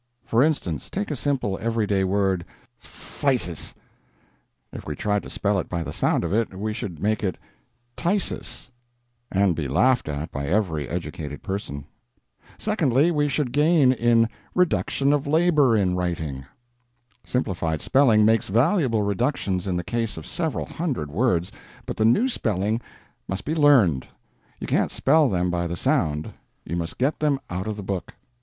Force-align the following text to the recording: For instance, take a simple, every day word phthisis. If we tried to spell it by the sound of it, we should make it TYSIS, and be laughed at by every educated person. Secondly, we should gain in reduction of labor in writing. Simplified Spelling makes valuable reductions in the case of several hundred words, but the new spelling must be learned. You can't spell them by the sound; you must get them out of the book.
For 0.25 0.41
instance, 0.41 0.89
take 0.89 1.11
a 1.11 1.15
simple, 1.15 1.59
every 1.61 1.85
day 1.85 2.03
word 2.03 2.43
phthisis. 2.81 3.75
If 4.73 4.87
we 4.87 4.95
tried 4.95 5.21
to 5.21 5.29
spell 5.29 5.59
it 5.59 5.69
by 5.69 5.83
the 5.83 5.93
sound 5.93 6.23
of 6.23 6.33
it, 6.33 6.55
we 6.55 6.73
should 6.73 6.99
make 6.99 7.23
it 7.23 7.37
TYSIS, 7.97 8.71
and 9.31 9.55
be 9.55 9.67
laughed 9.67 10.09
at 10.09 10.31
by 10.31 10.47
every 10.47 10.89
educated 10.89 11.43
person. 11.43 11.85
Secondly, 12.57 13.11
we 13.11 13.27
should 13.29 13.51
gain 13.51 13.91
in 13.91 14.27
reduction 14.55 15.13
of 15.13 15.27
labor 15.27 15.77
in 15.77 15.95
writing. 15.95 16.45
Simplified 17.23 17.79
Spelling 17.79 18.25
makes 18.25 18.47
valuable 18.47 19.03
reductions 19.03 19.67
in 19.67 19.77
the 19.77 19.83
case 19.83 20.17
of 20.17 20.25
several 20.25 20.65
hundred 20.65 21.11
words, 21.11 21.51
but 21.85 21.95
the 21.97 22.05
new 22.05 22.27
spelling 22.27 22.81
must 23.27 23.45
be 23.45 23.53
learned. 23.53 24.07
You 24.59 24.65
can't 24.65 24.89
spell 24.91 25.29
them 25.29 25.51
by 25.51 25.67
the 25.67 25.77
sound; 25.77 26.33
you 26.65 26.75
must 26.75 26.97
get 26.97 27.19
them 27.19 27.39
out 27.51 27.67
of 27.67 27.77
the 27.77 27.83
book. 27.83 28.15